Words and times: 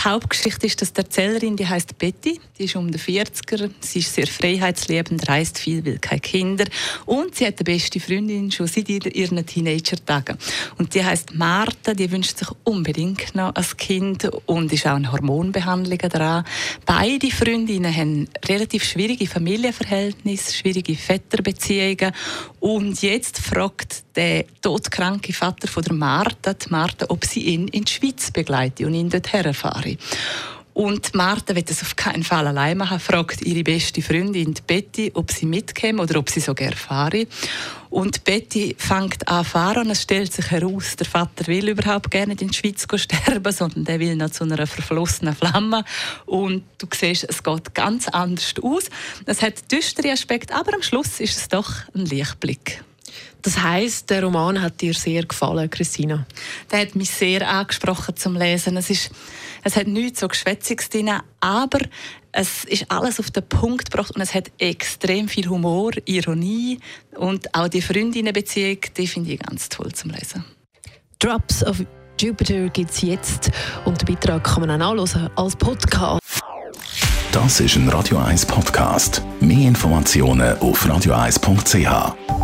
Die 0.00 0.08
Hauptgeschichte 0.08 0.66
ist, 0.66 0.80
dass 0.80 0.94
die 0.94 1.02
Erzählerin, 1.02 1.56
die 1.56 1.66
heißt 1.66 1.98
Betty, 1.98 2.40
die 2.58 2.64
ist 2.64 2.74
um 2.74 2.90
die 2.90 2.98
40er, 2.98 3.70
sie 3.80 3.98
ist 3.98 4.14
sehr 4.14 4.26
freiheitsliebend, 4.26 5.28
reist 5.28 5.58
viel, 5.58 5.84
will 5.84 5.98
keine 5.98 6.20
Kinder 6.20 6.64
und 7.04 7.34
sie 7.34 7.46
hat 7.46 7.58
eine 7.58 7.64
beste 7.64 8.00
Freundin 8.00 8.50
schon 8.50 8.66
seit 8.66 8.88
ihren 8.88 9.44
Teenager-Tagen. 9.44 10.38
Und 10.78 10.94
die 10.94 11.04
heißt 11.04 11.34
Martha, 11.34 11.92
die 11.92 12.10
wünscht 12.10 12.38
sich 12.38 12.48
unbedingt 12.64 13.34
noch 13.34 13.54
ein 13.54 13.66
Kind 13.76 14.24
und 14.46 14.72
ist 14.72 14.86
auch 14.86 14.94
eine 14.94 15.12
Hormonbehandlung 15.12 15.98
dran. 15.98 16.44
Beide 16.86 17.30
Freundinnen 17.30 17.94
haben 17.94 18.26
relativ 18.48 18.84
schwierige 18.84 19.26
Familienverhältnisse, 19.26 20.54
schwierige 20.54 20.94
Vetterbeziehungen 20.94 22.12
und 22.60 23.00
jetzt 23.02 23.38
fragt 23.38 24.04
der 24.16 24.44
todkranke 24.60 25.32
Vater 25.32 25.66
von 25.66 25.82
der 25.82 25.94
Martha, 25.94 26.52
die 26.52 26.68
Martha, 26.68 27.06
ob 27.08 27.24
sie 27.24 27.40
ihn 27.40 27.68
in 27.68 27.84
die 27.84 27.92
Schweiz 27.92 28.30
begleite 28.30 28.86
und 28.86 28.94
ihn 28.94 29.08
dort 29.08 29.32
herfahre. 29.32 29.96
Und 30.80 31.14
Martha 31.14 31.54
will 31.54 31.62
das 31.62 31.82
auf 31.82 31.94
keinen 31.94 32.22
Fall 32.22 32.46
allein 32.46 32.78
machen, 32.78 32.98
fragt 32.98 33.42
ihre 33.42 33.62
beste 33.62 34.00
Freundin 34.00 34.54
Betty, 34.66 35.10
ob 35.12 35.30
sie 35.30 35.44
mitkäme 35.44 36.00
oder 36.00 36.18
ob 36.18 36.30
sie 36.30 36.40
so 36.40 36.54
gerne 36.54 36.74
fahre. 36.74 37.26
Und 37.90 38.24
Betty 38.24 38.74
fängt 38.78 39.28
an 39.28 39.44
fahren 39.44 39.84
und 39.84 39.90
es 39.90 40.00
stellt 40.00 40.32
sich 40.32 40.50
heraus, 40.50 40.96
der 40.96 41.04
Vater 41.04 41.48
will 41.48 41.68
überhaupt 41.68 42.10
gerne 42.10 42.32
in 42.32 42.48
die 42.48 42.54
Schweiz 42.54 42.86
sterben, 42.94 43.52
sondern 43.52 43.84
der 43.84 44.00
will 44.00 44.16
noch 44.16 44.30
zu 44.30 44.44
einer 44.44 44.66
verflossenen 44.66 45.36
Flamme. 45.36 45.84
Und 46.24 46.64
du 46.78 46.86
siehst, 46.90 47.26
es 47.28 47.42
geht 47.42 47.74
ganz 47.74 48.08
anders 48.08 48.54
aus. 48.62 48.84
Es 49.26 49.42
hat 49.42 49.70
düstere 49.70 50.12
Aspekte, 50.12 50.54
aber 50.54 50.72
am 50.72 50.82
Schluss 50.82 51.20
ist 51.20 51.36
es 51.36 51.48
doch 51.48 51.70
ein 51.94 52.06
Lichtblick. 52.06 52.82
Das 53.42 53.62
heißt, 53.62 54.10
der 54.10 54.24
Roman 54.24 54.60
hat 54.60 54.80
dir 54.80 54.94
sehr 54.94 55.24
gefallen, 55.24 55.70
Christina? 55.70 56.26
Der 56.70 56.80
hat 56.80 56.94
mich 56.94 57.10
sehr 57.10 57.48
angesprochen 57.48 58.16
zum 58.16 58.36
Lesen. 58.36 58.76
Es, 58.76 58.90
ist, 58.90 59.10
es 59.64 59.76
hat 59.76 59.86
nichts 59.86 60.20
so 60.20 60.28
Geschwätziges 60.28 60.88
drin, 60.90 61.10
aber 61.40 61.80
es 62.32 62.64
ist 62.64 62.90
alles 62.90 63.18
auf 63.18 63.30
den 63.30 63.48
Punkt 63.48 63.90
gebracht 63.90 64.14
und 64.14 64.20
es 64.20 64.34
hat 64.34 64.50
extrem 64.58 65.28
viel 65.28 65.48
Humor, 65.48 65.92
Ironie 66.04 66.78
und 67.16 67.54
auch 67.54 67.68
die 67.68 67.82
Freundinnenbeziehung, 67.82 68.78
die 68.96 69.06
finde 69.06 69.32
ich 69.32 69.40
ganz 69.40 69.68
toll 69.68 69.92
zum 69.92 70.10
Lesen. 70.10 70.44
Drops 71.18 71.64
of 71.64 71.84
Jupiter 72.18 72.68
gibt 72.68 72.90
es 72.90 73.00
jetzt 73.02 73.50
und 73.84 74.00
den 74.00 74.14
Beitrag 74.14 74.44
kann 74.44 74.66
man 74.66 74.70
auch 74.70 74.94
nachlesen 74.94 75.30
als 75.36 75.56
Podcast. 75.56 76.20
Das 77.32 77.60
ist 77.60 77.76
ein 77.76 77.88
Radio 77.88 78.18
1 78.18 78.44
Podcast. 78.46 79.22
Mehr 79.40 79.68
Informationen 79.68 80.58
auf 80.58 80.84
radio1.ch. 80.84 82.39